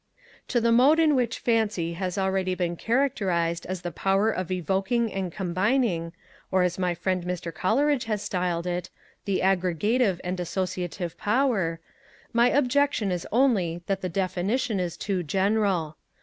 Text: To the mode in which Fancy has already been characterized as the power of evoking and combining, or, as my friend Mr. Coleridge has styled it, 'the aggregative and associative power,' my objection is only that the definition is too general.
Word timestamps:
To 0.47 0.59
the 0.59 0.71
mode 0.71 0.97
in 0.97 1.13
which 1.15 1.37
Fancy 1.37 1.93
has 1.93 2.17
already 2.17 2.55
been 2.55 2.75
characterized 2.75 3.67
as 3.67 3.83
the 3.83 3.91
power 3.91 4.31
of 4.31 4.49
evoking 4.49 5.13
and 5.13 5.31
combining, 5.31 6.11
or, 6.49 6.63
as 6.63 6.79
my 6.79 6.95
friend 6.95 7.23
Mr. 7.23 7.53
Coleridge 7.53 8.05
has 8.05 8.23
styled 8.23 8.65
it, 8.65 8.89
'the 9.25 9.41
aggregative 9.41 10.19
and 10.23 10.39
associative 10.39 11.19
power,' 11.19 11.79
my 12.33 12.49
objection 12.49 13.11
is 13.11 13.27
only 13.31 13.83
that 13.85 14.01
the 14.01 14.09
definition 14.09 14.79
is 14.79 14.97
too 14.97 15.21
general. 15.21 15.97